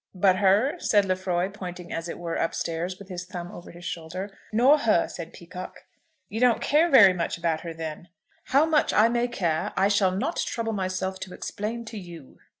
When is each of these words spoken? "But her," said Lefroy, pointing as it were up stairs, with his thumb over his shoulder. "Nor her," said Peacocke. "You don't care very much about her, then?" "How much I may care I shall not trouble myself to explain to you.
"But 0.15 0.37
her," 0.37 0.77
said 0.79 1.05
Lefroy, 1.05 1.49
pointing 1.51 1.93
as 1.93 2.09
it 2.09 2.17
were 2.17 2.35
up 2.41 2.55
stairs, 2.55 2.97
with 2.97 3.07
his 3.07 3.23
thumb 3.23 3.51
over 3.51 3.69
his 3.69 3.85
shoulder. 3.85 4.35
"Nor 4.51 4.79
her," 4.79 5.07
said 5.07 5.31
Peacocke. 5.31 5.85
"You 6.27 6.39
don't 6.39 6.59
care 6.59 6.89
very 6.89 7.13
much 7.13 7.37
about 7.37 7.61
her, 7.61 7.71
then?" 7.71 8.07
"How 8.45 8.65
much 8.65 8.93
I 8.93 9.09
may 9.09 9.27
care 9.27 9.71
I 9.77 9.89
shall 9.89 10.09
not 10.09 10.37
trouble 10.37 10.73
myself 10.73 11.19
to 11.19 11.35
explain 11.35 11.85
to 11.85 11.99
you. 11.99 12.39